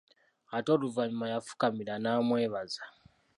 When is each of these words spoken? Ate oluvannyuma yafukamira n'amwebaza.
Ate 0.55 0.69
oluvannyuma 0.75 1.25
yafukamira 1.33 1.93
n'amwebaza. 2.01 2.81